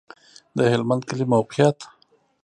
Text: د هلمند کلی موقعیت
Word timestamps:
د 0.57 0.59
هلمند 0.71 1.01
کلی 1.09 1.25
موقعیت 1.33 1.77